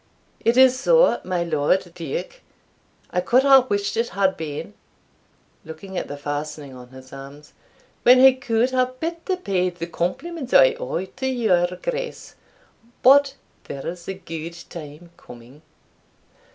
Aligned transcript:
"It 0.43 0.57
is 0.57 0.79
so, 0.79 1.21
my 1.23 1.43
Lord 1.43 1.91
Duke; 1.93 2.41
I 3.11 3.21
could 3.21 3.43
have 3.43 3.69
wished 3.69 3.95
it 3.95 4.09
had 4.09 4.35
been" 4.35 4.73
(looking 5.63 5.95
at 5.95 6.07
the 6.07 6.17
fastening 6.17 6.73
on 6.73 6.87
his 6.89 7.13
arms) 7.13 7.53
"when 8.01 8.19
I 8.19 8.31
could 8.31 8.71
have 8.71 8.99
better 8.99 9.37
paid 9.37 9.75
the 9.75 9.85
compliments 9.85 10.55
I 10.55 10.73
owe 10.79 11.05
to 11.05 11.27
your 11.27 11.67
Grace; 11.79 12.33
but 13.03 13.35
there's 13.65 14.07
a 14.07 14.15
gude 14.15 14.57
time 14.71 15.11
coming." 15.17 15.61